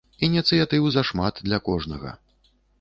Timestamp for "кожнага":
1.71-2.19